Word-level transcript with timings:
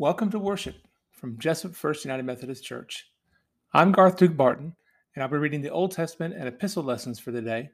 Welcome 0.00 0.30
to 0.30 0.38
worship 0.38 0.76
from 1.10 1.40
Jessup 1.40 1.74
First 1.74 2.04
United 2.04 2.22
Methodist 2.22 2.62
Church. 2.62 3.10
I'm 3.74 3.90
Garth 3.90 4.16
Duke 4.16 4.36
Barton, 4.36 4.76
and 5.16 5.24
I'll 5.24 5.28
be 5.28 5.38
reading 5.38 5.60
the 5.60 5.72
Old 5.72 5.90
Testament 5.90 6.36
and 6.36 6.46
epistle 6.46 6.84
lessons 6.84 7.18
for 7.18 7.32
the 7.32 7.42
day. 7.42 7.70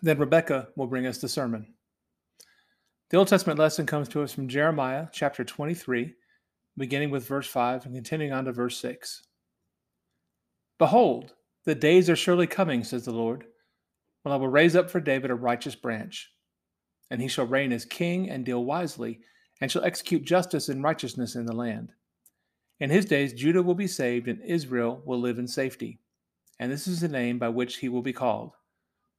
Then 0.00 0.20
Rebecca 0.20 0.68
will 0.76 0.86
bring 0.86 1.08
us 1.08 1.18
the 1.18 1.28
sermon. 1.28 1.74
The 3.08 3.16
Old 3.16 3.26
Testament 3.26 3.58
lesson 3.58 3.84
comes 3.84 4.08
to 4.10 4.22
us 4.22 4.32
from 4.32 4.46
Jeremiah 4.46 5.08
chapter 5.10 5.42
23, 5.42 6.14
beginning 6.76 7.10
with 7.10 7.26
verse 7.26 7.48
5 7.48 7.84
and 7.84 7.96
continuing 7.96 8.32
on 8.32 8.44
to 8.44 8.52
verse 8.52 8.76
6. 8.76 9.24
Behold, 10.78 11.34
the 11.64 11.74
days 11.74 12.08
are 12.08 12.14
surely 12.14 12.46
coming, 12.46 12.84
says 12.84 13.06
the 13.06 13.10
Lord, 13.10 13.42
when 14.22 14.32
I 14.32 14.36
will 14.36 14.46
raise 14.46 14.76
up 14.76 14.88
for 14.88 15.00
David 15.00 15.32
a 15.32 15.34
righteous 15.34 15.74
branch, 15.74 16.30
and 17.10 17.20
he 17.20 17.26
shall 17.26 17.44
reign 17.44 17.72
as 17.72 17.84
king 17.84 18.30
and 18.30 18.44
deal 18.44 18.64
wisely 18.64 19.18
and 19.60 19.70
shall 19.70 19.84
execute 19.84 20.24
justice 20.24 20.68
and 20.68 20.82
righteousness 20.82 21.34
in 21.34 21.46
the 21.46 21.54
land. 21.54 21.92
In 22.78 22.90
his 22.90 23.04
days, 23.04 23.34
Judah 23.34 23.62
will 23.62 23.74
be 23.74 23.86
saved, 23.86 24.26
and 24.26 24.40
Israel 24.42 25.02
will 25.04 25.20
live 25.20 25.38
in 25.38 25.46
safety. 25.46 26.00
And 26.58 26.72
this 26.72 26.86
is 26.86 27.00
the 27.00 27.08
name 27.08 27.38
by 27.38 27.48
which 27.48 27.76
he 27.76 27.88
will 27.88 28.02
be 28.02 28.12
called 28.12 28.52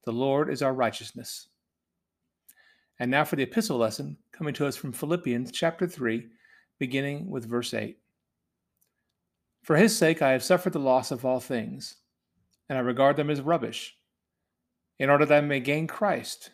The 0.05 0.12
Lord 0.12 0.49
is 0.52 0.62
our 0.62 0.73
righteousness. 0.73 1.48
And 2.99 3.09
now 3.09 3.23
for 3.23 3.35
the 3.35 3.44
epistle 3.44 3.77
lesson, 3.77 4.18
coming 4.32 4.54
to 4.55 4.66
us 4.66 4.76
from 4.76 4.91
Philippians 4.91 5.52
chapter 5.52 5.88
3, 5.88 6.27
beginning 6.80 7.30
with 7.30 7.49
verse 7.49 7.73
8. 7.73 7.98
For 9.63 9.76
his 9.76 9.96
sake 9.96 10.21
I 10.21 10.32
have 10.32 10.44
suffered 10.44 10.73
the 10.73 10.80
loss 10.80 11.12
of 11.12 11.23
all 11.23 11.40
things, 11.40 11.98
and 12.68 12.77
I 12.77 12.82
regard 12.82 13.16
them 13.16 13.30
as 13.30 13.41
rubbish, 13.41 13.96
in 14.98 15.10
order 15.10 15.26
that 15.26 15.44
I 15.44 15.46
may 15.46 15.60
gain 15.60 15.88
Christ 15.88 16.52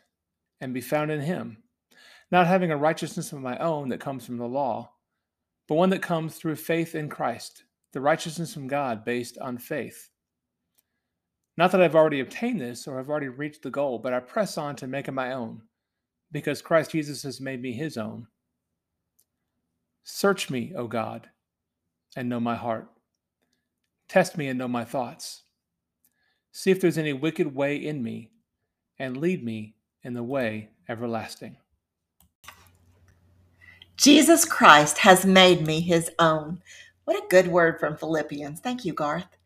and 0.59 0.73
be 0.73 0.81
found 0.81 1.11
in 1.11 1.21
him 1.21 1.63
not 2.31 2.47
having 2.47 2.71
a 2.71 2.77
righteousness 2.77 3.31
of 3.31 3.41
my 3.41 3.57
own 3.57 3.89
that 3.89 3.99
comes 3.99 4.25
from 4.25 4.37
the 4.37 4.47
law, 4.47 4.91
but 5.67 5.75
one 5.75 5.89
that 5.89 6.01
comes 6.01 6.35
through 6.35 6.55
faith 6.55 6.95
in 6.95 7.09
Christ, 7.09 7.63
the 7.93 8.01
righteousness 8.01 8.53
from 8.53 8.67
God 8.67 9.05
based 9.05 9.37
on 9.37 9.57
faith. 9.57 10.09
Not 11.57 11.71
that 11.71 11.81
I've 11.81 11.95
already 11.95 12.19
obtained 12.19 12.61
this 12.61 12.87
or 12.87 12.97
have 12.97 13.09
already 13.09 13.29
reached 13.29 13.63
the 13.63 13.71
goal, 13.71 13.97
but 13.99 14.13
I 14.13 14.19
press 14.19 14.57
on 14.57 14.75
to 14.77 14.87
make 14.87 15.07
it 15.07 15.13
my 15.13 15.33
own, 15.33 15.61
because 16.31 16.61
Christ 16.61 16.91
Jesus 16.91 17.23
has 17.23 17.41
made 17.41 17.61
me 17.61 17.73
his 17.73 17.97
own. 17.97 18.27
Search 20.03 20.49
me, 20.49 20.73
O 20.75 20.87
God, 20.87 21.29
and 22.15 22.29
know 22.29 22.39
my 22.39 22.55
heart. 22.55 22.87
Test 24.07 24.37
me 24.37 24.47
and 24.47 24.57
know 24.57 24.67
my 24.67 24.85
thoughts. 24.85 25.43
See 26.51 26.71
if 26.71 26.79
there's 26.79 26.97
any 26.97 27.13
wicked 27.13 27.53
way 27.53 27.75
in 27.75 28.03
me, 28.03 28.31
and 28.99 29.17
lead 29.17 29.43
me 29.43 29.75
in 30.03 30.13
the 30.13 30.23
way 30.23 30.69
everlasting. 30.87 31.57
Jesus 33.97 34.45
Christ 34.45 34.99
has 34.99 35.25
made 35.25 35.65
me 35.65 35.81
his 35.81 36.11
own. 36.19 36.61
What 37.05 37.17
a 37.17 37.27
good 37.29 37.47
word 37.47 37.79
from 37.79 37.97
Philippians. 37.97 38.59
Thank 38.59 38.85
you, 38.85 38.93
Garth. 38.93 39.37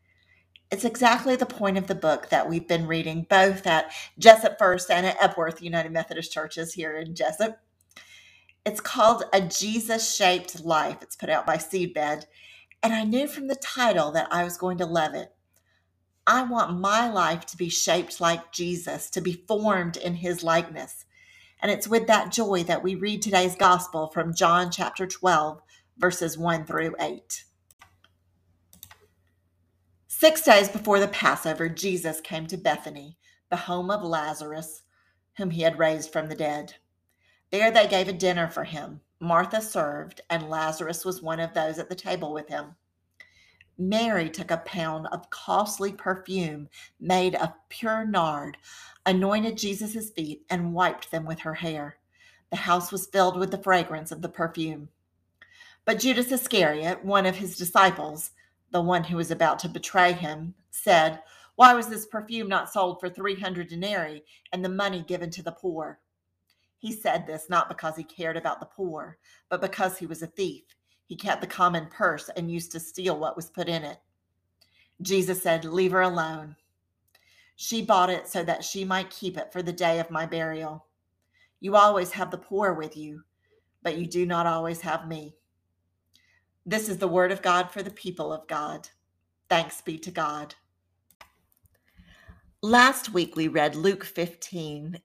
It's 0.70 0.84
exactly 0.84 1.38
the 1.38 1.46
point 1.46 1.78
of 1.78 1.88
the 1.88 1.96
book 1.96 2.30
that 2.30 2.50
we've 2.50 2.68
been 2.68 2.86
reading 2.86 3.26
both 3.30 3.66
at 3.66 3.94
Jessup 4.20 4.60
First 4.60 4.92
and 4.92 5.06
at 5.06 5.22
Epworth 5.22 5.62
United 5.62 5.94
Methodist 5.94 6.34
Churches 6.34 6.74
here 6.74 6.98
in 6.98 7.16
Jessup. 7.16 7.62
It's 8.66 8.82
called 8.82 9.24
A 9.34 9.42
Jesus 9.42 10.14
Shaped 10.14 10.66
Life. 10.66 10.98
It's 11.02 11.16
put 11.16 11.30
out 11.30 11.46
by 11.46 11.56
Seedbed. 11.56 12.26
And 12.84 12.94
I 12.94 13.06
knew 13.06 13.28
from 13.28 13.48
the 13.48 13.56
title 13.56 14.12
that 14.12 14.28
I 14.32 14.44
was 14.44 14.58
going 14.58 14.78
to 14.80 14.86
love 14.86 15.14
it. 15.14 15.34
I 16.28 16.44
want 16.44 16.80
my 16.80 17.10
life 17.10 17.46
to 17.48 17.58
be 17.58 17.70
shaped 17.70 18.20
like 18.22 18.52
Jesus, 18.52 19.10
to 19.12 19.22
be 19.22 19.44
formed 19.48 19.98
in 19.98 20.16
his 20.16 20.44
likeness. 20.44 21.06
And 21.62 21.72
it's 21.72 21.88
with 21.88 22.08
that 22.08 22.32
joy 22.32 22.64
that 22.64 22.82
we 22.82 22.96
read 22.96 23.22
today's 23.22 23.56
gospel 23.56 24.08
from 24.08 24.34
John 24.34 24.72
chapter 24.72 25.06
12, 25.06 25.62
verses 25.98 26.38
1 26.38 26.66
through 26.66 26.96
8. 27.00 27.46
Six 30.08 30.42
days 30.42 30.70
before 30.70 31.00
the 31.00 31.08
Passover, 31.08 31.70
Jesus 31.70 32.20
came 32.22 32.48
to 32.48 32.58
Bethany, 32.58 33.18
the 33.50 33.56
home 33.56 33.92
of 33.92 34.04
Lazarus, 34.04 34.82
whom 35.38 35.52
he 35.52 35.62
had 35.62 35.80
raised 35.80 36.12
from 36.12 36.30
the 36.30 36.36
dead. 36.36 36.76
There 37.52 37.70
they 37.70 37.88
gave 37.88 38.08
a 38.08 38.14
dinner 38.14 38.48
for 38.48 38.64
him. 38.64 39.02
Martha 39.20 39.62
served, 39.62 40.22
and 40.30 40.50
Lazarus 40.50 41.06
was 41.06 41.22
one 41.22 41.40
of 41.40 41.54
those 41.54 41.78
at 41.78 41.90
the 41.90 41.96
table 41.96 42.34
with 42.34 42.50
him. 42.50 42.76
Mary 43.82 44.30
took 44.30 44.52
a 44.52 44.58
pound 44.58 45.08
of 45.08 45.32
costly 45.32 45.92
perfume 45.92 46.70
made 47.00 47.34
of 47.34 47.52
pure 47.68 48.06
nard, 48.06 48.56
anointed 49.08 49.58
Jesus' 49.58 50.12
feet, 50.12 50.46
and 50.52 50.74
wiped 50.74 51.10
them 51.10 51.26
with 51.26 51.40
her 51.40 51.56
hair. 51.56 51.98
The 52.52 52.58
house 52.58 52.92
was 52.92 53.08
filled 53.08 53.40
with 53.40 53.50
the 53.50 53.58
fragrance 53.58 54.12
of 54.12 54.22
the 54.22 54.30
perfume. 54.30 54.90
But 55.84 55.98
Judas 55.98 56.32
Iscariot, 56.32 57.04
one 57.04 57.26
of 57.26 57.38
his 57.38 57.58
disciples, 57.58 58.32
the 58.70 58.82
one 58.82 59.06
who 59.06 59.18
was 59.18 59.32
about 59.32 59.58
to 59.60 59.68
betray 59.68 60.14
him, 60.14 60.54
said, 60.70 61.24
Why 61.56 61.74
was 61.74 61.88
this 61.88 62.06
perfume 62.06 62.48
not 62.48 62.72
sold 62.72 63.00
for 63.00 63.10
300 63.10 63.68
denarii 63.68 64.24
and 64.54 64.64
the 64.64 64.70
money 64.70 65.02
given 65.02 65.32
to 65.32 65.42
the 65.42 65.54
poor? 65.54 66.00
He 66.78 66.92
said 66.92 67.26
this 67.26 67.50
not 67.50 67.68
because 67.68 67.96
he 67.96 68.04
cared 68.04 68.38
about 68.38 68.60
the 68.60 68.68
poor, 68.68 69.18
but 69.50 69.60
because 69.60 69.98
he 69.98 70.06
was 70.06 70.22
a 70.22 70.28
thief 70.28 70.66
he 71.12 71.18
kept 71.18 71.42
the 71.42 71.48
common 71.48 71.88
purse 71.88 72.30
and 72.38 72.50
used 72.50 72.72
to 72.72 72.80
steal 72.80 73.20
what 73.20 73.36
was 73.36 73.50
put 73.50 73.68
in 73.68 73.84
it. 73.84 73.98
Jesus 75.02 75.44
said, 75.44 75.66
Leave 75.66 75.92
her 75.92 76.04
alone. 76.04 76.56
She 77.58 77.82
bought 77.82 78.10
it 78.10 78.30
so 78.30 78.46
that 78.46 78.64
she 78.64 78.86
might 78.86 79.10
keep 79.10 79.38
it 79.38 79.52
for 79.52 79.62
the 79.62 79.74
day 79.74 80.00
of 80.00 80.10
my 80.10 80.26
burial. 80.26 80.86
You 81.60 81.76
always 81.76 82.12
have 82.12 82.32
the 82.32 82.38
poor 82.38 82.74
with 82.74 82.96
you, 82.96 83.24
but 83.84 83.98
you 83.98 84.06
do 84.06 84.26
not 84.26 84.48
always 84.48 84.80
have 84.80 85.06
me. 85.06 85.36
This 86.66 86.88
is 86.88 86.98
the 86.98 87.10
word 87.10 87.34
of 87.34 87.42
God 87.42 87.72
for 87.72 87.84
the 87.84 87.92
people 87.92 88.32
of 88.32 88.48
God. 88.48 88.88
Thanks 89.50 89.82
be 89.82 89.98
to 89.98 90.12
God. 90.12 90.56
Last 92.62 93.12
week 93.12 93.36
we 93.36 93.50
read 93.50 93.76
Luke 93.76 94.06
15 94.06 94.98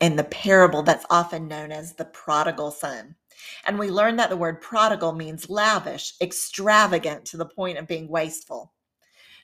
in 0.00 0.16
the 0.16 0.24
parable 0.24 0.82
that's 0.82 1.06
often 1.08 1.46
known 1.46 1.70
as 1.70 1.94
the 1.94 2.06
prodigal 2.06 2.72
son. 2.72 3.14
And 3.66 3.78
we 3.78 3.90
learned 3.90 4.18
that 4.18 4.30
the 4.30 4.36
word 4.36 4.60
prodigal 4.60 5.12
means 5.12 5.50
lavish, 5.50 6.14
extravagant 6.20 7.24
to 7.26 7.36
the 7.36 7.46
point 7.46 7.78
of 7.78 7.86
being 7.86 8.08
wasteful. 8.08 8.72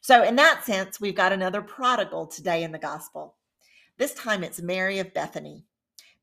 So, 0.00 0.22
in 0.22 0.36
that 0.36 0.64
sense, 0.64 1.00
we've 1.00 1.14
got 1.14 1.32
another 1.32 1.62
prodigal 1.62 2.26
today 2.26 2.62
in 2.62 2.72
the 2.72 2.78
gospel. 2.78 3.36
This 3.96 4.14
time 4.14 4.44
it's 4.44 4.62
Mary 4.62 5.00
of 5.00 5.12
Bethany. 5.12 5.64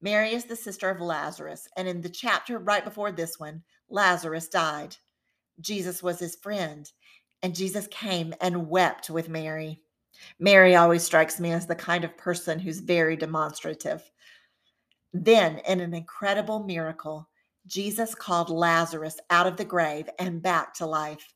Mary 0.02 0.34
is 0.34 0.46
the 0.46 0.56
sister 0.56 0.90
of 0.90 1.02
Lazarus. 1.02 1.68
And 1.76 1.88
in 1.88 2.02
the 2.02 2.10
chapter 2.10 2.60
right 2.60 2.84
before 2.84 3.12
this 3.12 3.40
one, 3.40 3.64
Lazarus 3.90 4.48
died. 4.48 4.96
Jesus 5.60 6.02
was 6.02 6.20
his 6.20 6.36
friend. 6.36 6.90
And 7.44 7.56
Jesus 7.56 7.88
came 7.88 8.34
and 8.42 8.70
wept 8.70 9.10
with 9.10 9.30
Mary. 9.30 9.82
Mary 10.40 10.76
always 10.76 11.04
strikes 11.04 11.40
me 11.40 11.52
as 11.52 11.68
the 11.68 11.76
kind 11.76 12.04
of 12.04 12.18
person 12.18 12.60
who's 12.60 12.80
very 12.80 13.16
demonstrative. 13.16 14.10
Then, 15.14 15.60
in 15.68 15.80
an 15.80 15.94
incredible 15.94 16.64
miracle, 16.64 17.30
Jesus 17.68 18.14
called 18.14 18.50
Lazarus 18.50 19.20
out 19.30 19.48
of 19.48 19.58
the 19.58 19.66
grave 19.66 20.10
and 20.20 20.42
back 20.42 20.74
to 20.76 20.86
life. 20.86 21.34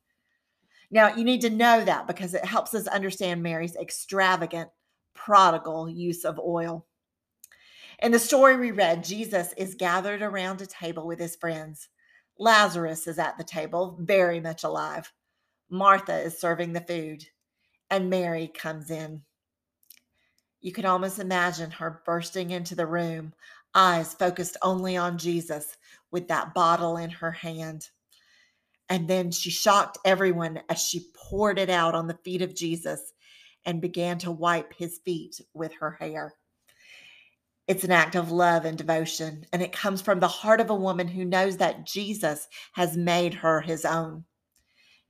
Now, 0.91 1.13
you 1.13 1.23
need 1.23 1.41
to 1.41 1.50
know 1.50 1.84
that 1.84 2.07
because 2.07 2.34
it 2.34 2.45
helps 2.45 2.73
us 2.73 2.88
understand 2.88 3.44
Mary's 3.44 3.75
extravagant, 3.75 4.69
prodigal 5.13 5.90
use 5.90 6.25
of 6.25 6.40
oil. 6.40 6.85
In 8.01 8.12
the 8.12 8.19
story 8.19 8.57
we 8.57 8.72
read, 8.72 9.03
Jesus 9.03 9.53
is 9.57 9.75
gathered 9.75 10.22
around 10.22 10.62
a 10.62 10.66
table 10.66 11.06
with 11.06 11.19
his 11.19 11.35
friends. 11.35 11.90
Lazarus 12.38 13.07
is 13.07 13.19
at 13.19 13.38
the 13.38 13.44
table, 13.44 13.97
very 14.00 14.40
much 14.40 14.63
alive. 14.63 15.11
Martha 15.69 16.17
is 16.17 16.40
serving 16.40 16.73
the 16.73 16.81
food, 16.81 17.25
and 17.90 18.09
Mary 18.09 18.47
comes 18.47 18.90
in. 18.90 19.22
You 20.61 20.72
can 20.72 20.85
almost 20.85 21.19
imagine 21.19 21.72
her 21.72 22.01
bursting 22.06 22.51
into 22.51 22.75
the 22.75 22.88
room, 22.88 23.34
eyes 23.76 24.14
focused 24.14 24.58
only 24.61 24.97
on 24.97 25.17
Jesus, 25.17 25.78
with 26.11 26.28
that 26.28 26.53
bottle 26.53 26.97
in 26.97 27.09
her 27.09 27.32
hand. 27.32 27.90
And 28.90 29.08
then 29.08 29.32
she 29.32 29.52
shocked 29.52 30.00
everyone 30.03 30.61
as 30.70 30.82
she 30.82 31.11
poured 31.14 31.59
it 31.59 31.70
out 31.70 31.96
on 31.96 32.08
the 32.08 32.20
feet 32.23 32.41
of 32.41 32.56
Jesus 32.56 33.14
and 33.66 33.82
began 33.82 34.17
to 34.20 34.32
wipe 34.32 34.73
his 34.73 35.00
feet 35.06 35.40
with 35.53 35.73
her 35.79 35.91
hair. 35.91 36.34
It's 37.67 37.84
an 37.84 37.91
act 37.91 38.16
of 38.16 38.32
love 38.32 38.66
and 38.66 38.76
devotion, 38.76 39.46
and 39.53 39.61
it 39.61 39.72
comes 39.72 40.02
from 40.02 40.20
the 40.20 40.28
heart 40.28 40.59
of 40.59 40.72
a 40.72 40.76
woman 40.76 41.08
who 41.08 41.23
knows 41.23 41.58
that 41.58 41.85
Jesus 41.85 42.47
has 42.73 42.97
made 42.97 43.35
her 43.35 43.62
his 43.62 43.85
own. 43.85 44.26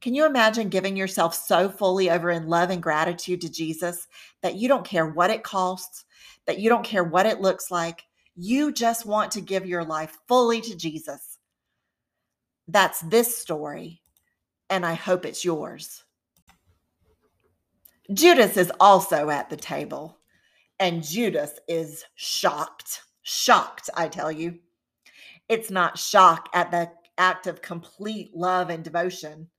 Can 0.01 0.13
you 0.13 0.25
imagine 0.25 0.67
giving 0.67 0.97
yourself 0.97 1.33
so 1.33 1.69
fully 1.69 2.09
over 2.09 2.29
in 2.29 2.47
love 2.47 2.69
and 2.69 2.83
gratitude 2.83 3.39
to 3.41 3.49
Jesus 3.49 4.07
that 4.41 4.55
you 4.55 4.67
don't 4.67 4.85
care 4.85 5.07
what 5.07 5.29
it 5.29 5.43
costs, 5.43 6.03
that 6.47 6.59
you 6.59 6.67
don't 6.67 6.83
care 6.85 7.03
what 7.03 7.25
it 7.25 7.39
looks 7.39 7.71
like, 7.71 8.03
you 8.41 8.71
just 8.71 9.05
want 9.05 9.31
to 9.33 9.41
give 9.41 9.65
your 9.65 9.83
life 9.83 10.17
fully 10.29 10.61
to 10.61 10.73
Jesus. 10.77 11.37
That's 12.69 13.01
this 13.01 13.35
story, 13.35 14.01
and 14.69 14.85
I 14.85 14.93
hope 14.93 15.25
it's 15.25 15.43
yours. 15.43 16.05
Judas 18.13 18.55
is 18.55 18.71
also 18.79 19.29
at 19.29 19.49
the 19.49 19.57
table, 19.57 20.19
and 20.79 21.03
Judas 21.03 21.59
is 21.67 22.05
shocked. 22.15 23.01
Shocked, 23.23 23.89
I 23.97 24.07
tell 24.07 24.31
you. 24.31 24.59
It's 25.49 25.69
not 25.69 25.99
shock 25.99 26.47
at 26.53 26.71
the 26.71 26.89
act 27.17 27.45
of 27.45 27.61
complete 27.61 28.33
love 28.33 28.69
and 28.69 28.85
devotion, 28.85 29.49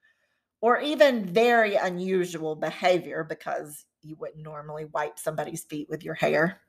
or 0.62 0.80
even 0.80 1.26
very 1.26 1.74
unusual 1.74 2.56
behavior 2.56 3.24
because 3.24 3.84
you 4.00 4.16
wouldn't 4.18 4.42
normally 4.42 4.86
wipe 4.86 5.18
somebody's 5.18 5.64
feet 5.64 5.88
with 5.90 6.02
your 6.02 6.14
hair. 6.14 6.62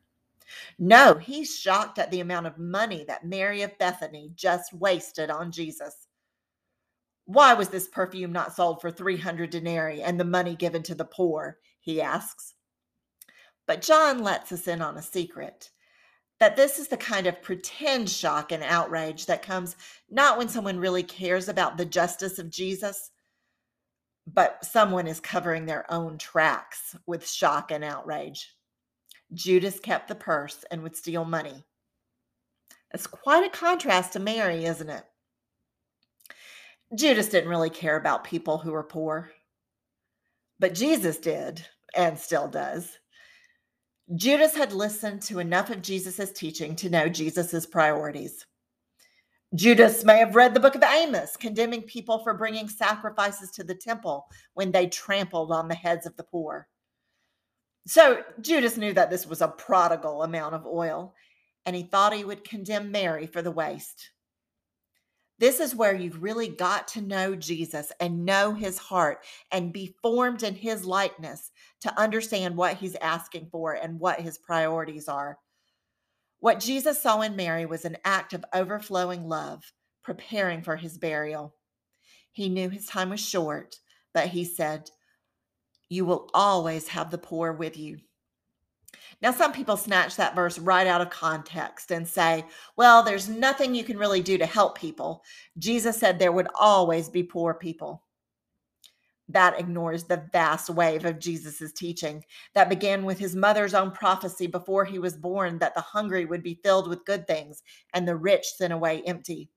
No, 0.79 1.15
he's 1.15 1.57
shocked 1.57 1.99
at 1.99 2.11
the 2.11 2.19
amount 2.19 2.47
of 2.47 2.57
money 2.57 3.03
that 3.07 3.25
Mary 3.25 3.61
of 3.61 3.77
Bethany 3.77 4.31
just 4.35 4.73
wasted 4.73 5.29
on 5.29 5.51
Jesus. 5.51 6.07
Why 7.25 7.53
was 7.53 7.69
this 7.69 7.87
perfume 7.87 8.31
not 8.31 8.55
sold 8.55 8.81
for 8.81 8.91
300 8.91 9.49
denarii 9.49 10.01
and 10.01 10.19
the 10.19 10.25
money 10.25 10.55
given 10.55 10.83
to 10.83 10.95
the 10.95 11.05
poor? 11.05 11.59
He 11.79 12.01
asks. 12.01 12.55
But 13.67 13.81
John 13.81 14.23
lets 14.23 14.51
us 14.51 14.67
in 14.67 14.81
on 14.81 14.97
a 14.97 15.01
secret 15.01 15.69
that 16.39 16.55
this 16.55 16.79
is 16.79 16.87
the 16.87 16.97
kind 16.97 17.27
of 17.27 17.41
pretend 17.41 18.09
shock 18.09 18.51
and 18.51 18.63
outrage 18.63 19.27
that 19.27 19.43
comes 19.43 19.75
not 20.09 20.39
when 20.39 20.49
someone 20.49 20.79
really 20.79 21.03
cares 21.03 21.47
about 21.47 21.77
the 21.77 21.85
justice 21.85 22.39
of 22.39 22.49
Jesus, 22.49 23.11
but 24.25 24.65
someone 24.65 25.05
is 25.07 25.19
covering 25.19 25.65
their 25.65 25.89
own 25.91 26.17
tracks 26.17 26.95
with 27.05 27.29
shock 27.29 27.71
and 27.71 27.83
outrage. 27.83 28.55
Judas 29.33 29.79
kept 29.79 30.07
the 30.07 30.15
purse 30.15 30.63
and 30.71 30.81
would 30.83 30.95
steal 30.95 31.25
money. 31.25 31.63
It's 32.93 33.07
quite 33.07 33.45
a 33.45 33.49
contrast 33.49 34.13
to 34.13 34.19
Mary, 34.19 34.65
isn't 34.65 34.89
it? 34.89 35.05
Judas 36.95 37.29
didn't 37.29 37.49
really 37.49 37.69
care 37.69 37.95
about 37.95 38.25
people 38.25 38.57
who 38.57 38.71
were 38.71 38.83
poor, 38.83 39.31
but 40.59 40.73
Jesus 40.73 41.17
did 41.17 41.65
and 41.95 42.19
still 42.19 42.49
does. 42.49 42.97
Judas 44.15 44.55
had 44.55 44.73
listened 44.73 45.21
to 45.21 45.39
enough 45.39 45.69
of 45.69 45.81
Jesus' 45.81 46.33
teaching 46.33 46.75
to 46.75 46.89
know 46.89 47.07
Jesus' 47.07 47.65
priorities. 47.65 48.45
Judas 49.55 50.03
may 50.03 50.17
have 50.17 50.35
read 50.35 50.53
the 50.53 50.59
book 50.59 50.75
of 50.75 50.83
Amos, 50.83 51.37
condemning 51.37 51.81
people 51.81 52.19
for 52.19 52.33
bringing 52.33 52.67
sacrifices 52.67 53.51
to 53.51 53.63
the 53.63 53.75
temple 53.75 54.25
when 54.53 54.71
they 54.71 54.87
trampled 54.87 55.51
on 55.51 55.69
the 55.69 55.75
heads 55.75 56.05
of 56.05 56.15
the 56.17 56.23
poor. 56.23 56.67
So 57.87 58.23
Judas 58.39 58.77
knew 58.77 58.93
that 58.93 59.09
this 59.09 59.25
was 59.25 59.41
a 59.41 59.47
prodigal 59.47 60.23
amount 60.23 60.55
of 60.55 60.65
oil, 60.65 61.13
and 61.65 61.75
he 61.75 61.83
thought 61.83 62.13
he 62.13 62.23
would 62.23 62.43
condemn 62.43 62.91
Mary 62.91 63.25
for 63.25 63.41
the 63.41 63.51
waste. 63.51 64.11
This 65.39 65.59
is 65.59 65.75
where 65.75 65.95
you've 65.95 66.21
really 66.21 66.47
got 66.47 66.87
to 66.89 67.01
know 67.01 67.35
Jesus 67.35 67.91
and 67.99 68.25
know 68.25 68.53
his 68.53 68.77
heart 68.77 69.25
and 69.51 69.73
be 69.73 69.95
formed 70.03 70.43
in 70.43 70.53
his 70.53 70.85
likeness 70.85 71.49
to 71.81 71.99
understand 71.99 72.55
what 72.55 72.77
he's 72.77 72.95
asking 72.97 73.47
for 73.51 73.73
and 73.73 73.99
what 73.99 74.21
his 74.21 74.37
priorities 74.37 75.07
are. 75.07 75.39
What 76.41 76.59
Jesus 76.59 77.01
saw 77.01 77.21
in 77.21 77.35
Mary 77.35 77.65
was 77.65 77.85
an 77.85 77.97
act 78.05 78.33
of 78.33 78.45
overflowing 78.53 79.27
love, 79.27 79.73
preparing 80.03 80.61
for 80.61 80.75
his 80.75 80.99
burial. 80.99 81.55
He 82.31 82.47
knew 82.47 82.69
his 82.69 82.85
time 82.85 83.09
was 83.09 83.19
short, 83.19 83.77
but 84.13 84.27
he 84.27 84.45
said, 84.45 84.91
You 85.91 86.05
will 86.05 86.29
always 86.33 86.87
have 86.87 87.11
the 87.11 87.17
poor 87.17 87.51
with 87.51 87.75
you. 87.75 87.97
Now, 89.21 89.33
some 89.33 89.51
people 89.51 89.75
snatch 89.75 90.15
that 90.15 90.33
verse 90.33 90.57
right 90.57 90.87
out 90.87 91.01
of 91.01 91.09
context 91.09 91.91
and 91.91 92.07
say, 92.07 92.45
well, 92.77 93.03
there's 93.03 93.27
nothing 93.27 93.75
you 93.75 93.83
can 93.83 93.97
really 93.97 94.21
do 94.21 94.37
to 94.37 94.45
help 94.45 94.77
people. 94.77 95.21
Jesus 95.57 95.97
said 95.97 96.17
there 96.17 96.31
would 96.31 96.47
always 96.57 97.09
be 97.09 97.23
poor 97.23 97.53
people. 97.53 98.03
That 99.27 99.59
ignores 99.59 100.05
the 100.05 100.23
vast 100.31 100.69
wave 100.69 101.03
of 101.03 101.19
Jesus' 101.19 101.73
teaching 101.73 102.23
that 102.53 102.69
began 102.69 103.03
with 103.03 103.19
his 103.19 103.35
mother's 103.35 103.73
own 103.73 103.91
prophecy 103.91 104.47
before 104.47 104.85
he 104.85 104.97
was 104.97 105.17
born 105.17 105.59
that 105.59 105.75
the 105.75 105.81
hungry 105.81 106.23
would 106.23 106.41
be 106.41 106.61
filled 106.63 106.87
with 106.87 107.03
good 107.03 107.27
things 107.27 107.63
and 107.93 108.07
the 108.07 108.15
rich 108.15 108.45
sent 108.55 108.71
away 108.71 109.03
empty. 109.05 109.49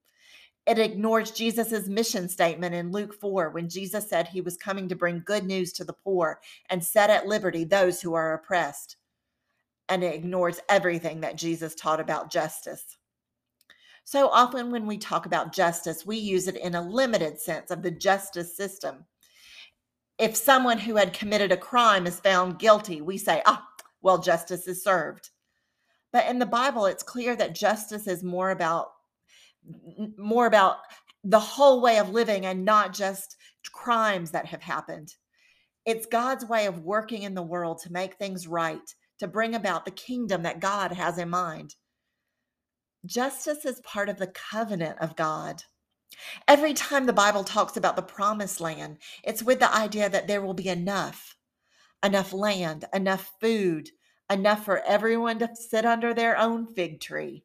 It 0.66 0.78
ignores 0.78 1.30
Jesus' 1.30 1.88
mission 1.88 2.28
statement 2.28 2.74
in 2.74 2.90
Luke 2.90 3.14
4 3.20 3.50
when 3.50 3.68
Jesus 3.68 4.08
said 4.08 4.28
he 4.28 4.40
was 4.40 4.56
coming 4.56 4.88
to 4.88 4.96
bring 4.96 5.22
good 5.26 5.44
news 5.44 5.72
to 5.74 5.84
the 5.84 5.92
poor 5.92 6.40
and 6.70 6.82
set 6.82 7.10
at 7.10 7.26
liberty 7.26 7.64
those 7.64 8.00
who 8.00 8.14
are 8.14 8.34
oppressed 8.34 8.96
and 9.88 10.02
it 10.02 10.14
ignores 10.14 10.60
everything 10.68 11.20
that 11.20 11.36
Jesus 11.36 11.74
taught 11.74 12.00
about 12.00 12.30
justice. 12.30 12.96
So 14.04 14.28
often, 14.28 14.70
when 14.70 14.86
we 14.86 14.98
talk 14.98 15.26
about 15.26 15.52
justice, 15.54 16.04
we 16.04 16.16
use 16.16 16.46
it 16.48 16.56
in 16.56 16.74
a 16.74 16.82
limited 16.82 17.40
sense 17.40 17.70
of 17.70 17.82
the 17.82 17.90
justice 17.90 18.56
system. 18.56 19.04
If 20.18 20.36
someone 20.36 20.78
who 20.78 20.96
had 20.96 21.12
committed 21.12 21.52
a 21.52 21.56
crime 21.56 22.06
is 22.06 22.20
found 22.20 22.58
guilty, 22.58 23.00
we 23.00 23.18
say, 23.18 23.42
ah, 23.46 23.66
well, 24.02 24.18
justice 24.18 24.68
is 24.68 24.84
served. 24.84 25.30
But 26.12 26.26
in 26.26 26.38
the 26.38 26.46
Bible, 26.46 26.86
it's 26.86 27.02
clear 27.02 27.34
that 27.36 27.54
justice 27.54 28.06
is 28.06 28.22
more 28.22 28.50
about 28.50 28.92
more 30.16 30.46
about 30.46 30.78
the 31.22 31.40
whole 31.40 31.80
way 31.80 31.98
of 31.98 32.10
living 32.10 32.46
and 32.46 32.64
not 32.64 32.92
just 32.92 33.36
crimes 33.72 34.30
that 34.30 34.46
have 34.46 34.62
happened. 34.62 35.14
It's 35.86 36.06
God's 36.06 36.46
way 36.46 36.66
of 36.66 36.80
working 36.80 37.22
in 37.22 37.34
the 37.34 37.42
world 37.42 37.80
to 37.82 37.92
make 37.92 38.14
things 38.14 38.46
right 38.46 38.94
to 39.18 39.28
bring 39.28 39.54
about 39.54 39.84
the 39.84 39.90
kingdom 39.90 40.42
that 40.42 40.60
God 40.60 40.92
has 40.92 41.18
in 41.18 41.30
mind. 41.30 41.74
Justice 43.06 43.64
is 43.64 43.80
part 43.80 44.08
of 44.08 44.18
the 44.18 44.28
covenant 44.28 44.98
of 45.00 45.16
God. 45.16 45.62
Every 46.48 46.74
time 46.74 47.06
the 47.06 47.12
Bible 47.12 47.44
talks 47.44 47.76
about 47.76 47.96
the 47.96 48.02
promised 48.02 48.60
land, 48.60 48.98
it's 49.22 49.42
with 49.42 49.60
the 49.60 49.74
idea 49.74 50.08
that 50.08 50.26
there 50.26 50.42
will 50.42 50.54
be 50.54 50.68
enough 50.68 51.36
enough 52.04 52.34
land, 52.34 52.84
enough 52.92 53.32
food, 53.40 53.88
enough 54.30 54.62
for 54.62 54.80
everyone 54.80 55.38
to 55.38 55.48
sit 55.54 55.86
under 55.86 56.12
their 56.12 56.36
own 56.36 56.66
fig 56.66 57.00
tree. 57.00 57.43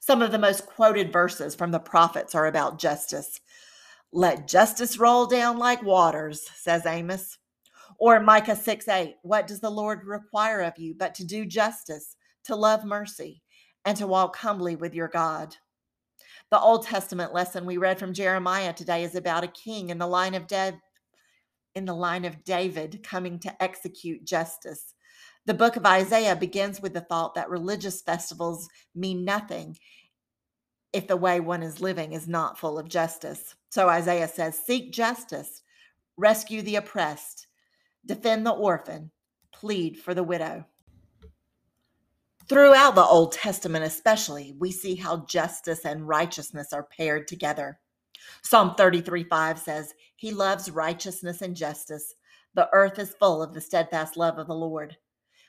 Some 0.00 0.22
of 0.22 0.32
the 0.32 0.38
most 0.38 0.66
quoted 0.66 1.12
verses 1.12 1.54
from 1.54 1.70
the 1.70 1.78
prophets 1.78 2.34
are 2.34 2.46
about 2.46 2.78
justice. 2.78 3.40
Let 4.12 4.48
justice 4.48 4.98
roll 4.98 5.26
down 5.26 5.58
like 5.58 5.82
waters, 5.82 6.48
says 6.54 6.86
Amos. 6.86 7.38
Or 7.98 8.20
Micah 8.20 8.56
6 8.56 8.88
8, 8.88 9.16
what 9.22 9.46
does 9.46 9.60
the 9.60 9.70
Lord 9.70 10.04
require 10.04 10.60
of 10.60 10.78
you 10.78 10.94
but 10.98 11.14
to 11.16 11.24
do 11.24 11.44
justice, 11.46 12.16
to 12.44 12.56
love 12.56 12.84
mercy, 12.84 13.42
and 13.84 13.96
to 13.96 14.06
walk 14.06 14.36
humbly 14.36 14.76
with 14.76 14.94
your 14.94 15.08
God? 15.08 15.56
The 16.50 16.60
Old 16.60 16.84
Testament 16.84 17.32
lesson 17.32 17.66
we 17.66 17.76
read 17.76 17.98
from 17.98 18.12
Jeremiah 18.12 18.72
today 18.72 19.04
is 19.04 19.14
about 19.14 19.44
a 19.44 19.48
king 19.48 19.90
in 19.90 19.98
the 19.98 20.06
line 20.06 20.34
of 20.34 20.46
dead 20.46 20.80
in 21.74 21.84
the 21.84 21.94
line 21.94 22.24
of 22.24 22.44
David 22.44 23.02
coming 23.02 23.38
to 23.40 23.62
execute 23.62 24.24
justice. 24.24 24.94
The 25.46 25.54
book 25.54 25.76
of 25.76 25.84
Isaiah 25.84 26.36
begins 26.36 26.80
with 26.80 26.94
the 26.94 27.02
thought 27.02 27.34
that 27.34 27.50
religious 27.50 28.00
festivals 28.00 28.68
mean 28.94 29.24
nothing 29.24 29.76
if 30.94 31.06
the 31.06 31.16
way 31.16 31.40
one 31.40 31.62
is 31.62 31.80
living 31.80 32.12
is 32.12 32.26
not 32.26 32.58
full 32.58 32.78
of 32.78 32.88
justice. 32.88 33.54
So 33.68 33.88
Isaiah 33.88 34.28
says, 34.28 34.58
Seek 34.58 34.92
justice, 34.92 35.62
rescue 36.16 36.62
the 36.62 36.76
oppressed, 36.76 37.48
defend 38.06 38.46
the 38.46 38.52
orphan, 38.52 39.10
plead 39.52 39.98
for 39.98 40.14
the 40.14 40.22
widow. 40.22 40.64
Throughout 42.48 42.94
the 42.94 43.02
Old 43.02 43.32
Testament, 43.32 43.84
especially, 43.84 44.54
we 44.58 44.70
see 44.70 44.94
how 44.94 45.24
justice 45.26 45.84
and 45.84 46.06
righteousness 46.06 46.72
are 46.72 46.88
paired 46.96 47.26
together. 47.26 47.80
Psalm 48.42 48.74
33 48.76 49.24
5 49.24 49.58
says, 49.58 49.94
He 50.16 50.30
loves 50.30 50.70
righteousness 50.70 51.42
and 51.42 51.56
justice. 51.56 52.14
The 52.54 52.68
earth 52.72 52.98
is 52.98 53.14
full 53.18 53.42
of 53.42 53.52
the 53.52 53.60
steadfast 53.60 54.16
love 54.16 54.38
of 54.38 54.46
the 54.46 54.54
Lord. 54.54 54.96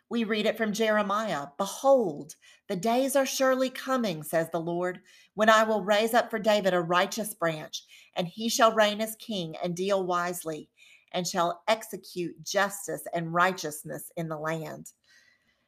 We 0.10 0.24
read 0.24 0.46
it 0.46 0.58
from 0.58 0.74
Jeremiah 0.74 1.48
Behold, 1.58 2.36
the 2.68 2.76
days 2.76 3.16
are 3.16 3.26
surely 3.26 3.70
coming, 3.70 4.24
says 4.24 4.50
the 4.52 4.60
Lord, 4.60 5.02
when 5.34 5.50
I 5.50 5.64
will 5.64 5.84
raise 5.84 6.14
up 6.14 6.30
for 6.30 6.40
David 6.40 6.74
a 6.74 6.82
righteous 6.82 7.34
branch, 7.34 7.84
and 8.16 8.28
he 8.28 8.50
shall 8.50 8.74
reign 8.74 9.02
as 9.02 9.16
king 9.18 9.56
and 9.64 9.76
deal 9.76 10.06
wisely 10.06 10.70
and 11.14 11.28
shall 11.28 11.64
execute 11.68 12.44
justice 12.44 13.04
and 13.14 13.34
righteousness 13.34 14.12
in 14.18 14.30
the 14.30 14.38
land. 14.38 14.92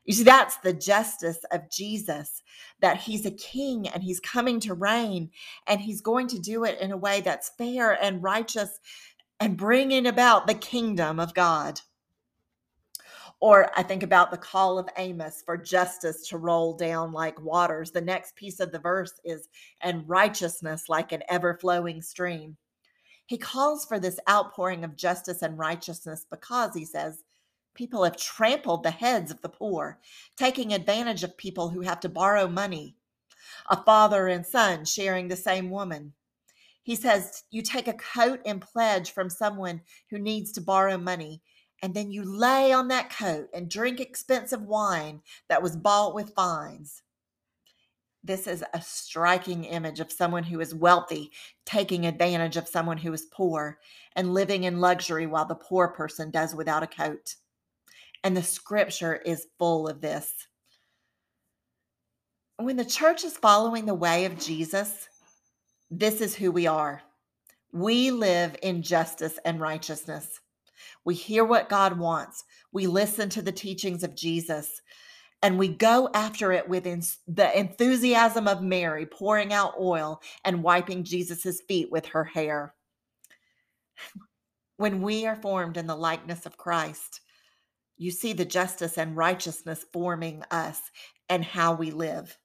You 0.06 0.14
see, 0.14 0.24
that's 0.24 0.58
the 0.58 0.74
justice 0.74 1.40
of 1.52 1.70
Jesus, 1.72 2.42
that 2.82 2.98
he's 2.98 3.26
a 3.26 3.32
king 3.32 3.88
and 3.90 4.04
he's 4.04 4.20
coming 4.20 4.60
to 4.62 4.74
reign, 4.74 5.32
and 5.68 5.82
he's 5.82 6.02
going 6.02 6.28
to 6.30 6.40
do 6.40 6.64
it 6.64 6.80
in 6.80 6.92
a 6.92 6.98
way 6.98 7.22
that's 7.22 7.52
fair 7.58 7.94
and 8.04 8.24
righteous 8.24 8.80
and 9.40 9.58
bringing 9.58 10.08
about 10.08 10.48
the 10.48 10.56
kingdom 10.56 11.20
of 11.20 11.34
God. 11.34 11.82
Or 13.40 13.70
I 13.78 13.84
think 13.84 14.02
about 14.02 14.32
the 14.32 14.38
call 14.38 14.80
of 14.80 14.90
Amos 14.98 15.44
for 15.46 15.58
justice 15.58 16.28
to 16.30 16.38
roll 16.38 16.76
down 16.76 17.12
like 17.12 17.40
waters. 17.42 17.92
The 17.92 18.02
next 18.02 18.36
piece 18.36 18.60
of 18.60 18.72
the 18.72 18.80
verse 18.80 19.14
is, 19.24 19.48
and 19.82 20.08
righteousness 20.10 20.90
like 20.90 21.12
an 21.12 21.22
ever 21.30 21.54
flowing 21.54 22.02
stream. 22.02 22.58
He 23.28 23.38
calls 23.38 23.86
for 23.86 24.00
this 24.00 24.20
outpouring 24.30 24.84
of 24.84 24.96
justice 24.96 25.42
and 25.42 25.58
righteousness 25.58 26.26
because, 26.30 26.74
he 26.74 26.86
says, 26.86 27.24
people 27.76 28.04
have 28.04 28.18
trampled 28.18 28.84
the 28.84 28.92
heads 28.92 29.30
of 29.30 29.42
the 29.42 29.50
poor, 29.50 30.00
taking 30.36 30.74
advantage 30.74 31.24
of 31.24 31.38
people 31.38 31.70
who 31.70 31.82
have 31.82 32.00
to 32.00 32.10
borrow 32.10 32.48
money, 32.48 32.96
a 33.70 33.84
father 33.84 34.28
and 34.28 34.46
son 34.46 34.84
sharing 34.84 35.28
the 35.28 35.36
same 35.36 35.70
woman. 35.70 36.14
He 36.82 36.96
says, 36.96 37.44
You 37.52 37.62
take 37.62 37.88
a 37.88 37.94
coat 37.94 38.40
and 38.46 38.62
pledge 38.62 39.12
from 39.12 39.30
someone 39.30 39.82
who 40.10 40.18
needs 40.18 40.54
to 40.54 40.62
borrow 40.62 40.98
money, 40.98 41.42
and 41.84 41.94
then 41.94 42.12
you 42.12 42.24
lay 42.24 42.72
on 42.72 42.88
that 42.88 43.10
coat 43.10 43.50
and 43.54 43.70
drink 43.70 44.00
expensive 44.00 44.62
wine 44.64 45.22
that 45.50 45.62
was 45.62 45.76
bought 45.76 46.16
with 46.16 46.34
fines. 46.34 47.04
this 48.24 48.48
is 48.48 48.64
a 48.74 48.82
striking 48.82 49.64
image 49.64 50.00
of 50.00 50.12
someone 50.12 50.44
who 50.44 50.60
is 50.60 50.76
wealthy 50.76 51.32
taking 51.66 52.06
advantage 52.06 52.58
of 52.58 52.68
someone 52.68 52.98
who 52.98 53.14
is 53.14 53.28
poor 53.32 53.78
and 54.16 54.34
living 54.34 54.66
in 54.66 54.82
luxury 54.82 55.26
while 55.28 55.46
the 55.46 55.56
poor 55.56 55.88
person 55.88 56.30
does 56.32 56.54
without 56.56 56.84
a 56.84 56.88
coat. 56.88 57.36
And 58.24 58.36
the 58.36 58.44
scripture 58.44 59.16
is 59.16 59.48
full 59.58 59.88
of 59.88 60.02
this. 60.02 60.48
When 62.58 62.76
the 62.76 62.84
church 62.84 63.24
is 63.24 63.38
following 63.38 63.86
the 63.86 63.94
way 63.94 64.26
of 64.26 64.40
Jesus, 64.40 65.08
this 65.92 66.20
is 66.20 66.36
who 66.36 66.52
we 66.52 66.68
are. 66.68 67.04
We 67.72 68.12
live 68.12 68.56
in 68.64 68.82
justice 68.82 69.38
and 69.46 69.62
righteousness. 69.62 70.42
We 71.06 71.16
hear 71.16 71.46
what 71.46 71.70
God 71.70 71.98
wants. 71.98 72.44
We 72.72 72.88
listen 72.88 73.30
to 73.30 73.42
the 73.42 73.52
teachings 73.52 74.04
of 74.04 74.16
Jesus 74.16 74.82
and 75.44 75.60
we 75.60 75.68
go 75.68 76.10
after 76.14 76.52
it 76.52 76.68
with 76.68 76.84
the 76.84 77.58
enthusiasm 77.58 78.48
of 78.48 78.64
Mary 78.64 79.06
pouring 79.06 79.54
out 79.54 79.76
oil 79.80 80.22
and 80.44 80.64
wiping 80.64 81.04
Jesus's 81.04 81.62
feet 81.62 81.92
with 81.92 82.06
her 82.08 82.24
hair. 82.24 82.74
When 84.80 85.02
we 85.02 85.26
are 85.26 85.36
formed 85.36 85.76
in 85.76 85.88
the 85.88 85.96
likeness 85.96 86.46
of 86.46 86.56
Christ, 86.56 87.22
you 87.98 88.12
see 88.12 88.34
the 88.34 88.46
justice 88.46 89.00
and 89.00 89.18
righteousness 89.18 89.84
forming 89.92 90.44
us 90.52 90.80
and 91.30 91.44
how 91.44 91.74
we 91.74 91.90
live. 91.90 92.38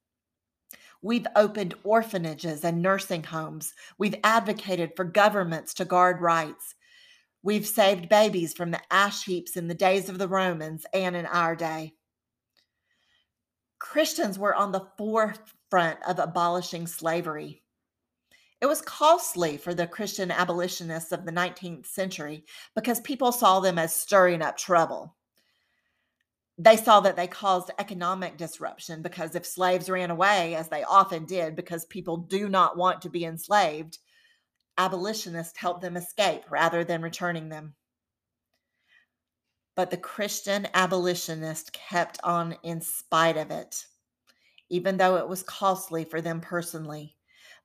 We've 1.02 1.26
opened 1.36 1.74
orphanages 1.84 2.64
and 2.64 2.80
nursing 2.80 3.24
homes. 3.24 3.74
We've 3.98 4.14
advocated 4.24 4.92
for 4.96 5.04
governments 5.04 5.74
to 5.74 5.84
guard 5.84 6.22
rights. 6.22 6.74
We've 7.42 7.66
saved 7.66 8.08
babies 8.08 8.54
from 8.54 8.70
the 8.70 8.80
ash 8.90 9.24
heaps 9.24 9.56
in 9.56 9.66
the 9.68 9.74
days 9.74 10.08
of 10.08 10.18
the 10.18 10.28
Romans 10.28 10.86
and 10.92 11.16
in 11.16 11.26
our 11.26 11.56
day. 11.56 11.94
Christians 13.80 14.38
were 14.38 14.54
on 14.54 14.70
the 14.70 14.86
forefront 14.96 15.98
of 16.06 16.20
abolishing 16.20 16.86
slavery. 16.86 17.62
It 18.60 18.66
was 18.66 18.80
costly 18.80 19.56
for 19.56 19.74
the 19.74 19.88
Christian 19.88 20.30
abolitionists 20.30 21.10
of 21.10 21.24
the 21.24 21.32
19th 21.32 21.86
century 21.86 22.44
because 22.76 23.00
people 23.00 23.32
saw 23.32 23.58
them 23.58 23.76
as 23.76 23.92
stirring 23.92 24.40
up 24.40 24.56
trouble. 24.56 25.16
They 26.58 26.76
saw 26.76 27.00
that 27.00 27.16
they 27.16 27.26
caused 27.26 27.72
economic 27.80 28.36
disruption 28.36 29.02
because 29.02 29.34
if 29.34 29.44
slaves 29.44 29.90
ran 29.90 30.12
away, 30.12 30.54
as 30.54 30.68
they 30.68 30.84
often 30.84 31.24
did, 31.24 31.56
because 31.56 31.86
people 31.86 32.18
do 32.18 32.48
not 32.48 32.76
want 32.76 33.02
to 33.02 33.10
be 33.10 33.24
enslaved, 33.24 33.98
abolitionists 34.78 35.58
helped 35.58 35.82
them 35.82 35.96
escape 35.96 36.42
rather 36.50 36.84
than 36.84 37.02
returning 37.02 37.48
them. 37.48 37.74
But 39.74 39.90
the 39.90 39.96
Christian 39.96 40.68
abolitionist 40.74 41.72
kept 41.72 42.18
on 42.22 42.56
in 42.62 42.80
spite 42.80 43.36
of 43.36 43.50
it, 43.50 43.86
even 44.68 44.96
though 44.96 45.16
it 45.16 45.28
was 45.28 45.42
costly 45.42 46.04
for 46.04 46.20
them 46.20 46.40
personally, 46.40 47.16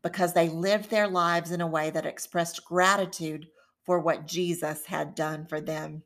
because 0.04 0.34
they 0.34 0.48
lived 0.48 0.90
their 0.90 1.08
lives 1.08 1.52
in 1.52 1.62
a 1.62 1.68
way 1.68 1.90
that 1.90 2.06
expressed 2.06 2.64
gratitude 2.64 3.48
for 3.84 4.00
what 4.00 4.28
Jesus 4.28 4.86
had 4.86 5.16
done 5.16 5.46
for 5.46 5.60
them. 5.60 6.04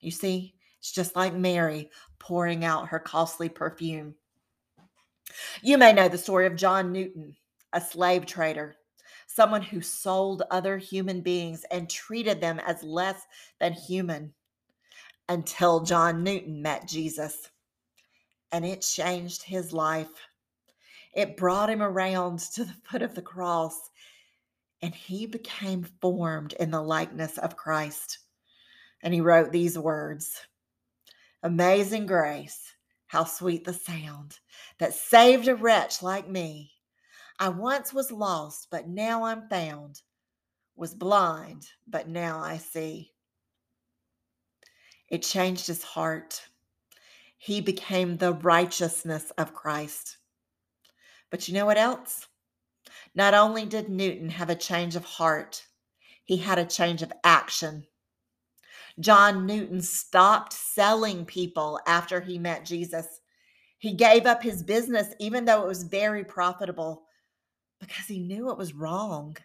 You 0.00 0.10
see, 0.10 0.54
it's 0.78 0.92
just 0.92 1.16
like 1.16 1.34
Mary 1.34 1.90
pouring 2.18 2.64
out 2.64 2.88
her 2.88 2.98
costly 2.98 3.48
perfume. 3.48 4.14
You 5.62 5.78
may 5.78 5.92
know 5.92 6.08
the 6.08 6.18
story 6.18 6.46
of 6.46 6.56
John 6.56 6.92
Newton, 6.92 7.36
a 7.72 7.80
slave 7.80 8.26
trader, 8.26 8.76
someone 9.36 9.60
who 9.60 9.82
sold 9.82 10.42
other 10.50 10.78
human 10.78 11.20
beings 11.20 11.66
and 11.70 11.90
treated 11.90 12.40
them 12.40 12.58
as 12.60 12.82
less 12.82 13.26
than 13.60 13.74
human 13.74 14.32
until 15.28 15.80
John 15.80 16.22
Newton 16.24 16.62
met 16.62 16.88
Jesus. 16.88 17.50
And 18.50 18.64
it 18.64 18.80
changed 18.80 19.42
his 19.42 19.74
life. 19.74 20.08
It 21.14 21.36
brought 21.36 21.68
him 21.68 21.82
around 21.82 22.38
to 22.54 22.64
the 22.64 22.76
foot 22.84 23.02
of 23.02 23.14
the 23.14 23.22
cross, 23.22 23.90
and 24.80 24.94
he 24.94 25.26
became 25.26 25.84
formed 26.00 26.54
in 26.54 26.70
the 26.70 26.82
likeness 26.82 27.36
of 27.36 27.56
Christ. 27.56 28.20
And 29.02 29.12
he 29.12 29.20
wrote 29.20 29.52
these 29.52 29.78
words 29.78 30.46
Amazing 31.42 32.06
grace, 32.06 32.72
how 33.06 33.24
sweet 33.24 33.64
the 33.64 33.74
sound 33.74 34.38
that 34.78 34.94
saved 34.94 35.46
a 35.48 35.54
wretch 35.54 36.02
like 36.02 36.26
me. 36.26 36.75
I 37.38 37.50
once 37.50 37.92
was 37.92 38.10
lost, 38.10 38.68
but 38.70 38.88
now 38.88 39.24
I'm 39.24 39.48
found, 39.48 40.00
was 40.74 40.94
blind, 40.94 41.66
but 41.86 42.08
now 42.08 42.40
I 42.40 42.56
see. 42.56 43.12
It 45.08 45.22
changed 45.22 45.66
his 45.66 45.82
heart. 45.82 46.48
He 47.36 47.60
became 47.60 48.16
the 48.16 48.32
righteousness 48.32 49.30
of 49.38 49.54
Christ. 49.54 50.16
But 51.30 51.46
you 51.46 51.54
know 51.54 51.66
what 51.66 51.78
else? 51.78 52.26
Not 53.14 53.34
only 53.34 53.66
did 53.66 53.88
Newton 53.88 54.30
have 54.30 54.50
a 54.50 54.54
change 54.54 54.96
of 54.96 55.04
heart, 55.04 55.66
he 56.24 56.38
had 56.38 56.58
a 56.58 56.64
change 56.64 57.02
of 57.02 57.12
action. 57.22 57.86
John 58.98 59.46
Newton 59.46 59.82
stopped 59.82 60.52
selling 60.52 61.26
people 61.26 61.78
after 61.86 62.20
he 62.20 62.38
met 62.38 62.64
Jesus. 62.64 63.20
He 63.78 63.92
gave 63.92 64.24
up 64.26 64.42
his 64.42 64.62
business, 64.62 65.14
even 65.20 65.44
though 65.44 65.62
it 65.62 65.68
was 65.68 65.82
very 65.82 66.24
profitable, 66.24 67.05
because 67.86 68.06
he 68.06 68.18
knew 68.18 68.50
it 68.50 68.58
was 68.58 68.74
wrong. 68.74 69.36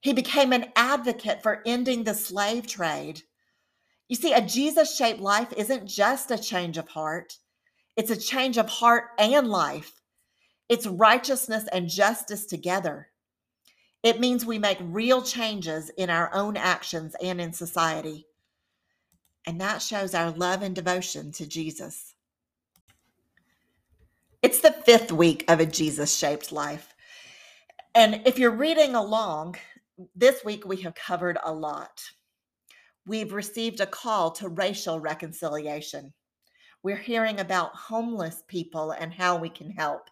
He 0.00 0.12
became 0.12 0.52
an 0.52 0.66
advocate 0.76 1.42
for 1.42 1.62
ending 1.64 2.04
the 2.04 2.14
slave 2.14 2.66
trade. 2.66 3.22
You 4.08 4.16
see, 4.16 4.32
a 4.32 4.40
Jesus 4.40 4.94
shaped 4.94 5.20
life 5.20 5.52
isn't 5.56 5.86
just 5.86 6.30
a 6.30 6.38
change 6.38 6.76
of 6.76 6.88
heart, 6.88 7.38
it's 7.96 8.10
a 8.10 8.16
change 8.16 8.58
of 8.58 8.68
heart 8.68 9.10
and 9.18 9.48
life. 9.48 10.00
It's 10.68 10.86
righteousness 10.86 11.66
and 11.72 11.88
justice 11.88 12.46
together. 12.46 13.08
It 14.02 14.20
means 14.20 14.44
we 14.44 14.58
make 14.58 14.78
real 14.80 15.22
changes 15.22 15.90
in 15.90 16.10
our 16.10 16.32
own 16.34 16.56
actions 16.56 17.14
and 17.22 17.40
in 17.40 17.52
society. 17.52 18.26
And 19.46 19.60
that 19.60 19.82
shows 19.82 20.14
our 20.14 20.30
love 20.30 20.62
and 20.62 20.74
devotion 20.74 21.32
to 21.32 21.46
Jesus. 21.46 22.14
It's 24.42 24.60
the 24.60 24.72
fifth 24.72 25.12
week 25.12 25.44
of 25.48 25.60
a 25.60 25.66
Jesus 25.66 26.16
shaped 26.16 26.52
life. 26.52 26.93
And 27.94 28.22
if 28.26 28.38
you're 28.38 28.50
reading 28.50 28.94
along, 28.94 29.56
this 30.16 30.44
week 30.44 30.66
we 30.66 30.78
have 30.82 30.94
covered 30.94 31.38
a 31.44 31.52
lot 31.52 32.02
we've 33.06 33.32
received 33.32 33.80
a 33.80 33.86
call 33.86 34.30
to 34.32 34.48
racial 34.48 35.00
reconciliation. 35.00 36.12
We're 36.82 36.96
hearing 36.96 37.40
about 37.40 37.74
homeless 37.74 38.42
people 38.48 38.92
and 38.92 39.12
how 39.12 39.36
we 39.36 39.48
can 39.48 39.70
help. 39.70 40.10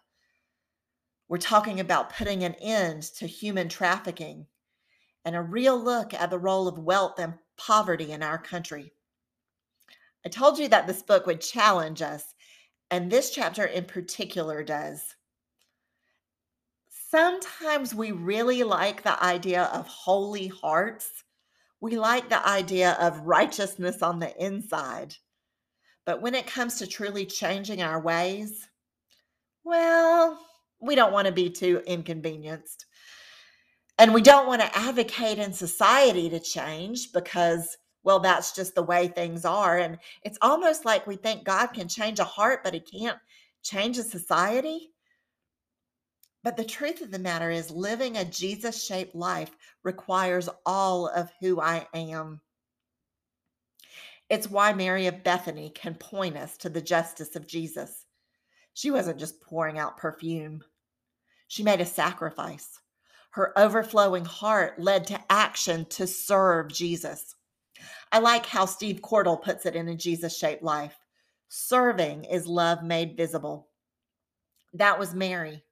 We're 1.27 1.37
talking 1.37 1.79
about 1.79 2.13
putting 2.13 2.43
an 2.43 2.55
end 2.55 3.03
to 3.17 3.27
human 3.27 3.69
trafficking 3.69 4.45
and 5.25 5.35
a 5.35 5.41
real 5.41 5.81
look 5.81 6.13
at 6.13 6.29
the 6.29 6.39
role 6.39 6.67
of 6.67 6.77
wealth 6.77 7.17
and 7.17 7.33
poverty 7.57 8.11
in 8.11 8.21
our 8.21 8.37
country. 8.37 8.91
I 10.25 10.29
told 10.29 10.59
you 10.59 10.67
that 10.69 10.87
this 10.87 11.01
book 11.01 11.25
would 11.25 11.41
challenge 11.41 12.01
us, 12.01 12.23
and 12.91 13.09
this 13.09 13.31
chapter 13.31 13.65
in 13.65 13.85
particular 13.85 14.63
does. 14.63 15.15
Sometimes 17.13 17.93
we 17.93 18.11
really 18.11 18.63
like 18.63 19.03
the 19.03 19.23
idea 19.23 19.65
of 19.65 19.85
holy 19.87 20.47
hearts 20.47 21.23
we 21.83 21.97
like 21.97 22.29
the 22.29 22.47
idea 22.47 22.93
of 22.93 23.19
righteousness 23.25 24.01
on 24.01 24.17
the 24.17 24.33
inside. 24.41 25.17
But 26.05 26.21
when 26.21 26.33
it 26.33 26.47
comes 26.47 26.75
to 26.75 26.87
truly 26.87 27.25
changing 27.25 27.81
our 27.81 27.99
ways, 27.99 28.69
well, 29.65 30.39
we 30.79 30.95
don't 30.95 31.11
want 31.11 31.27
to 31.27 31.33
be 31.33 31.49
too 31.49 31.81
inconvenienced. 31.85 32.85
And 33.99 34.13
we 34.13 34.21
don't 34.21 34.47
want 34.47 34.61
to 34.61 34.77
advocate 34.77 35.39
in 35.39 35.51
society 35.51 36.29
to 36.29 36.39
change 36.39 37.11
because, 37.11 37.77
well, 38.05 38.21
that's 38.21 38.55
just 38.55 38.75
the 38.75 38.83
way 38.83 39.09
things 39.09 39.43
are. 39.43 39.79
And 39.79 39.97
it's 40.23 40.37
almost 40.41 40.85
like 40.85 41.05
we 41.05 41.17
think 41.17 41.43
God 41.43 41.73
can 41.73 41.89
change 41.89 42.19
a 42.19 42.23
heart, 42.23 42.61
but 42.63 42.73
he 42.73 42.79
can't 42.79 43.19
change 43.61 43.97
a 43.97 44.03
society. 44.03 44.92
But 46.43 46.57
the 46.57 46.65
truth 46.65 47.01
of 47.01 47.11
the 47.11 47.19
matter 47.19 47.49
is, 47.49 47.71
living 47.71 48.17
a 48.17 48.25
Jesus 48.25 48.83
shaped 48.83 49.15
life 49.15 49.51
requires 49.83 50.49
all 50.65 51.07
of 51.07 51.31
who 51.39 51.61
I 51.61 51.87
am. 51.93 52.41
It's 54.29 54.49
why 54.49 54.73
Mary 54.73 55.07
of 55.07 55.23
Bethany 55.23 55.69
can 55.69 55.95
point 55.95 56.35
us 56.35 56.57
to 56.57 56.69
the 56.69 56.81
justice 56.81 57.35
of 57.35 57.47
Jesus. 57.47 58.05
She 58.73 58.91
wasn't 58.91 59.19
just 59.19 59.41
pouring 59.41 59.77
out 59.77 59.97
perfume, 59.97 60.63
she 61.47 61.63
made 61.63 61.81
a 61.81 61.85
sacrifice. 61.85 62.79
Her 63.31 63.57
overflowing 63.57 64.25
heart 64.25 64.79
led 64.79 65.07
to 65.07 65.19
action 65.31 65.85
to 65.91 66.07
serve 66.07 66.67
Jesus. 66.69 67.35
I 68.11 68.19
like 68.19 68.45
how 68.45 68.65
Steve 68.65 69.01
Cordle 69.01 69.41
puts 69.41 69.65
it 69.65 69.75
in 69.75 69.87
a 69.87 69.95
Jesus 69.95 70.37
shaped 70.37 70.63
life. 70.63 70.95
Serving 71.49 72.25
is 72.25 72.47
love 72.47 72.83
made 72.83 73.17
visible. 73.17 73.69
That 74.73 74.99
was 74.99 75.13
Mary. 75.13 75.63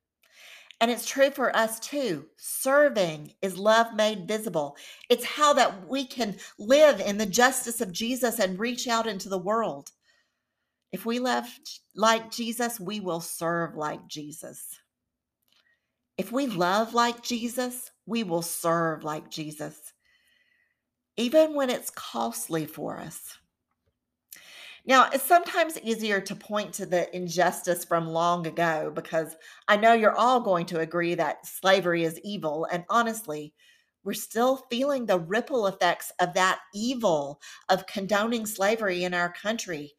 And 0.81 0.89
it's 0.89 1.05
true 1.05 1.29
for 1.29 1.55
us 1.55 1.79
too. 1.79 2.25
Serving 2.37 3.33
is 3.43 3.55
love 3.55 3.93
made 3.95 4.27
visible. 4.27 4.75
It's 5.09 5.23
how 5.23 5.53
that 5.53 5.87
we 5.87 6.05
can 6.05 6.37
live 6.57 6.99
in 6.99 7.19
the 7.19 7.25
justice 7.27 7.81
of 7.81 7.91
Jesus 7.91 8.39
and 8.39 8.59
reach 8.59 8.87
out 8.87 9.05
into 9.05 9.29
the 9.29 9.37
world. 9.37 9.91
If 10.91 11.05
we 11.05 11.19
love 11.19 11.45
like 11.95 12.31
Jesus, 12.31 12.79
we 12.79 12.99
will 12.99 13.21
serve 13.21 13.75
like 13.75 14.07
Jesus. 14.07 14.79
If 16.17 16.31
we 16.31 16.47
love 16.47 16.95
like 16.95 17.21
Jesus, 17.21 17.91
we 18.07 18.23
will 18.23 18.41
serve 18.41 19.03
like 19.03 19.29
Jesus, 19.29 19.93
even 21.15 21.53
when 21.53 21.69
it's 21.69 21.91
costly 21.91 22.65
for 22.65 22.99
us. 22.99 23.37
Now, 24.83 25.09
it's 25.13 25.23
sometimes 25.23 25.79
easier 25.81 26.19
to 26.21 26.35
point 26.35 26.73
to 26.73 26.87
the 26.87 27.15
injustice 27.15 27.85
from 27.85 28.07
long 28.07 28.47
ago 28.47 28.91
because 28.93 29.35
I 29.67 29.77
know 29.77 29.93
you're 29.93 30.15
all 30.15 30.39
going 30.39 30.65
to 30.67 30.79
agree 30.79 31.13
that 31.15 31.45
slavery 31.45 32.03
is 32.03 32.19
evil. 32.23 32.67
And 32.71 32.83
honestly, 32.89 33.53
we're 34.03 34.13
still 34.13 34.65
feeling 34.71 35.05
the 35.05 35.19
ripple 35.19 35.67
effects 35.67 36.11
of 36.19 36.33
that 36.33 36.59
evil 36.73 37.39
of 37.69 37.85
condoning 37.85 38.47
slavery 38.47 39.03
in 39.03 39.13
our 39.13 39.31
country. 39.31 39.93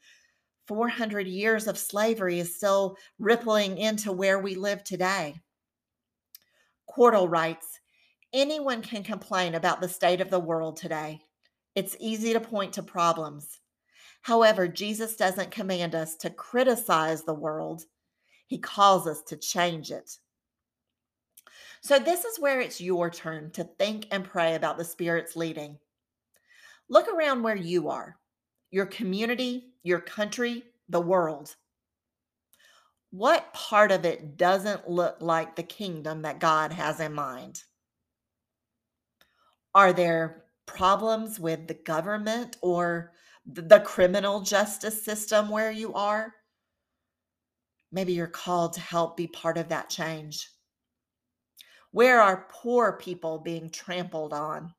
400 0.66 1.28
years 1.28 1.68
of 1.68 1.78
slavery 1.78 2.40
is 2.40 2.56
still 2.56 2.96
rippling 3.20 3.78
into 3.78 4.10
where 4.10 4.40
we 4.40 4.56
live 4.56 4.82
today. 4.82 5.36
Cordle 6.90 7.30
writes 7.30 7.78
Anyone 8.32 8.82
can 8.82 9.04
complain 9.04 9.54
about 9.54 9.80
the 9.80 9.88
state 9.88 10.20
of 10.20 10.30
the 10.30 10.40
world 10.40 10.76
today. 10.76 11.20
It's 11.76 11.96
easy 12.00 12.32
to 12.32 12.40
point 12.40 12.72
to 12.74 12.82
problems. 12.82 13.61
However, 14.22 14.68
Jesus 14.68 15.16
doesn't 15.16 15.50
command 15.50 15.94
us 15.94 16.16
to 16.16 16.30
criticize 16.30 17.24
the 17.24 17.34
world, 17.34 17.84
He 18.46 18.58
calls 18.58 19.06
us 19.06 19.22
to 19.24 19.36
change 19.36 19.90
it. 19.90 20.18
So, 21.82 21.98
this 21.98 22.24
is 22.24 22.38
where 22.38 22.60
it's 22.60 22.80
your 22.80 23.10
turn 23.10 23.50
to 23.52 23.64
think 23.64 24.06
and 24.12 24.24
pray 24.24 24.54
about 24.54 24.78
the 24.78 24.84
Spirit's 24.84 25.34
leading. 25.34 25.78
Look 26.88 27.08
around 27.08 27.42
where 27.42 27.56
you 27.56 27.88
are, 27.88 28.16
your 28.70 28.86
community, 28.86 29.72
your 29.82 30.00
country, 30.00 30.64
the 30.88 31.00
world. 31.00 31.56
What 33.10 33.52
part 33.52 33.90
of 33.90 34.04
it 34.04 34.36
doesn't 34.36 34.88
look 34.88 35.16
like 35.20 35.56
the 35.56 35.62
kingdom 35.62 36.22
that 36.22 36.38
God 36.38 36.72
has 36.72 37.00
in 37.00 37.12
mind? 37.12 37.62
Are 39.74 39.92
there 39.92 40.44
problems 40.66 41.40
with 41.40 41.66
the 41.66 41.74
government 41.74 42.56
or 42.62 43.12
the 43.46 43.80
criminal 43.80 44.40
justice 44.40 45.02
system 45.02 45.48
where 45.48 45.70
you 45.70 45.94
are, 45.94 46.34
maybe 47.90 48.12
you're 48.12 48.26
called 48.26 48.74
to 48.74 48.80
help 48.80 49.16
be 49.16 49.26
part 49.26 49.58
of 49.58 49.68
that 49.68 49.90
change. 49.90 50.48
Where 51.90 52.20
are 52.20 52.48
poor 52.50 52.92
people 52.92 53.38
being 53.38 53.68
trampled 53.68 54.32
on? 54.32 54.74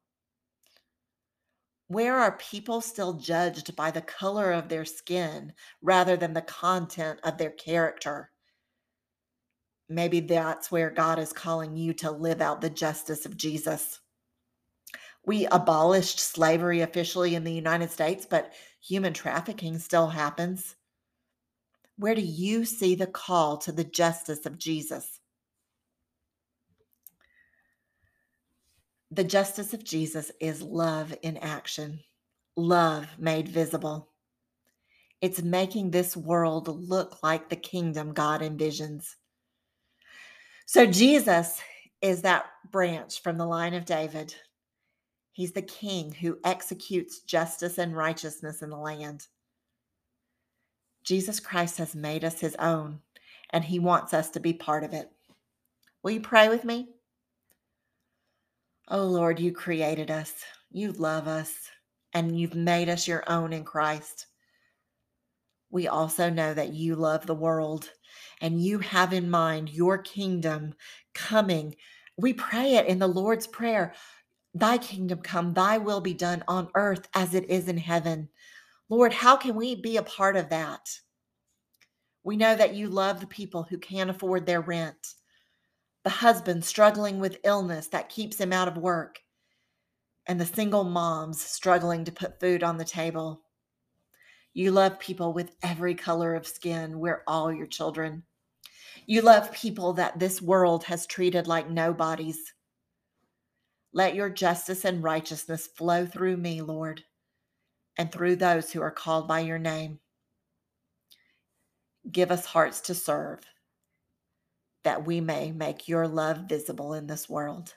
Where 1.88 2.18
are 2.18 2.38
people 2.38 2.82
still 2.82 3.14
judged 3.14 3.76
by 3.76 3.92
the 3.92 4.02
color 4.02 4.52
of 4.52 4.70
their 4.70 4.86
skin 4.86 5.54
rather 5.82 6.18
than 6.18 6.34
the 6.34 6.42
content 6.42 7.20
of 7.24 7.38
their 7.38 7.52
character? 7.52 8.32
Maybe 9.90 10.22
that's 10.22 10.72
where 10.72 10.90
God 10.90 11.20
is 11.20 11.34
calling 11.34 11.76
you 11.76 11.94
to 11.96 12.10
live 12.10 12.42
out 12.42 12.62
the 12.62 12.70
justice 12.70 13.26
of 13.28 13.38
Jesus. 13.38 14.00
We 15.26 15.46
abolished 15.48 16.20
slavery 16.20 16.82
officially 16.82 17.36
in 17.36 17.44
the 17.44 17.54
United 17.54 17.92
States, 17.92 18.26
but 18.30 18.54
human 18.82 19.14
trafficking 19.14 19.80
still 19.80 20.08
happens. 20.08 20.76
Where 21.98 22.16
do 22.16 22.22
you 22.22 22.66
see 22.66 22.96
the 22.96 23.08
call 23.08 23.58
to 23.58 23.72
the 23.72 23.84
justice 23.84 24.46
of 24.46 24.58
Jesus? 24.58 25.20
The 29.12 29.24
justice 29.24 29.74
of 29.74 29.84
Jesus 29.84 30.32
is 30.40 30.62
love 30.62 31.16
in 31.22 31.38
action, 31.38 32.00
love 32.58 33.08
made 33.20 33.48
visible. 33.48 34.10
It's 35.22 35.42
making 35.42 35.92
this 35.92 36.18
world 36.18 36.68
look 36.68 37.24
like 37.24 37.48
the 37.48 37.56
kingdom 37.56 38.14
God 38.14 38.42
envisions. 38.42 39.16
So, 40.66 40.86
Jesus 40.86 41.62
is 42.02 42.24
that 42.24 42.48
branch 42.72 43.22
from 43.22 43.38
the 43.38 43.46
line 43.46 43.74
of 43.74 43.86
David 43.86 44.36
He's 45.34 45.52
the 45.52 45.64
king 45.64 46.12
who 46.14 46.38
executes 46.46 47.20
justice 47.20 47.80
and 47.80 47.96
righteousness 47.96 48.62
in 48.62 48.70
the 48.70 48.78
land. 48.78 49.28
Jesus 51.04 51.40
Christ 51.40 51.78
has 51.80 51.96
made 51.96 52.24
us 52.24 52.40
his 52.40 52.56
own, 52.60 53.00
and 53.50 53.64
he 53.64 53.80
wants 53.80 54.14
us 54.14 54.30
to 54.30 54.40
be 54.40 54.54
part 54.54 54.84
of 54.84 54.94
it. 54.94 55.12
Will 56.02 56.12
you 56.12 56.22
pray 56.22 56.50
with 56.50 56.64
me? 56.64 56.90
Oh 58.88 59.06
Lord, 59.06 59.40
you 59.40 59.52
created 59.52 60.12
us, 60.12 60.34
you 60.72 60.92
love 60.94 61.28
us, 61.28 61.70
and 62.14 62.40
you've 62.40 62.56
made 62.56 62.90
us 62.90 63.08
your 63.08 63.24
own 63.28 63.54
in 63.54 63.64
Christ. 63.64 64.28
We 65.72 65.88
also 65.88 66.30
know 66.30 66.54
that 66.54 66.74
you 66.74 66.96
love 66.96 67.26
the 67.26 67.34
world 67.34 67.90
and 68.42 68.62
you 68.62 68.78
have 68.80 69.14
in 69.14 69.30
mind 69.30 69.70
your 69.70 69.98
kingdom 69.98 70.76
coming. 71.16 71.76
We 72.18 72.34
pray 72.34 72.76
it 72.76 72.86
in 72.86 73.00
the 73.00 73.08
Lord's 73.08 73.48
Prayer 73.48 73.96
Thy 74.54 74.78
kingdom 74.78 75.22
come, 75.22 75.54
thy 75.54 75.78
will 75.78 76.02
be 76.02 76.14
done 76.14 76.44
on 76.48 76.70
earth 76.76 77.08
as 77.14 77.34
it 77.34 77.50
is 77.50 77.68
in 77.68 77.78
heaven. 77.78 78.30
Lord, 78.88 79.14
how 79.14 79.36
can 79.36 79.56
we 79.56 79.76
be 79.76 79.98
a 79.98 80.04
part 80.04 80.36
of 80.36 80.50
that? 80.50 81.00
We 82.24 82.38
know 82.38 82.56
that 82.56 82.76
you 82.76 82.88
love 82.88 83.20
the 83.20 83.28
people 83.28 83.64
who 83.64 83.78
can't 83.78 84.10
afford 84.10 84.46
their 84.46 84.62
rent, 84.62 85.16
the 86.04 86.10
husband 86.10 86.64
struggling 86.64 87.20
with 87.20 87.40
illness 87.44 87.88
that 87.88 88.10
keeps 88.10 88.38
him 88.38 88.54
out 88.54 88.68
of 88.68 88.78
work, 88.78 89.20
and 90.28 90.40
the 90.40 90.46
single 90.46 90.84
moms 90.84 91.44
struggling 91.44 92.06
to 92.06 92.12
put 92.12 92.40
food 92.40 92.64
on 92.64 92.78
the 92.78 92.86
table. 92.86 93.42
You 94.54 94.72
love 94.72 95.00
people 95.00 95.34
with 95.34 95.56
every 95.64 95.96
color 95.96 96.36
of 96.36 96.46
skin. 96.46 97.00
We're 97.00 97.24
all 97.26 97.52
your 97.52 97.66
children. 97.66 98.24
You 99.08 99.22
love 99.22 99.52
people 99.52 99.94
that 99.94 100.20
this 100.20 100.42
world 100.42 100.84
has 100.84 101.08
treated 101.08 101.48
like 101.48 101.70
nobodies. 101.70 102.54
Let 103.94 104.16
your 104.16 104.30
justice 104.30 104.86
and 104.86 105.04
righteousness 105.04 105.68
flow 105.68 106.08
through 106.08 106.38
me, 106.38 106.62
Lord, 106.62 107.04
and 107.98 108.12
through 108.12 108.38
those 108.38 108.72
who 108.72 108.82
are 108.82 108.92
called 108.92 109.28
by 109.28 109.42
your 109.42 109.60
name. 109.60 110.00
Give 112.12 112.32
us 112.32 112.46
hearts 112.46 112.82
to 112.82 112.96
serve, 112.96 113.40
that 114.84 115.06
we 115.06 115.22
may 115.22 115.52
make 115.52 115.88
your 115.88 116.08
love 116.08 116.50
visible 116.50 116.94
in 116.94 117.06
this 117.06 117.30
world. 117.30 117.76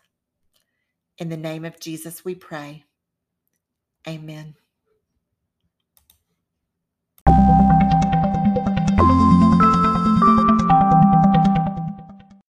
In 1.18 1.28
the 1.28 1.36
name 1.36 1.64
of 1.64 1.78
Jesus, 1.78 2.24
we 2.24 2.34
pray. 2.34 2.84
Amen. 4.08 4.54